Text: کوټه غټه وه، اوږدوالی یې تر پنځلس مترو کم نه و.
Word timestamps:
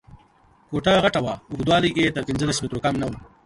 کوټه 0.69 0.93
غټه 1.03 1.19
وه، 1.25 1.33
اوږدوالی 1.51 1.89
یې 1.99 2.13
تر 2.15 2.23
پنځلس 2.29 2.57
مترو 2.63 2.83
کم 2.85 2.93
نه 3.01 3.05
و. 3.09 3.11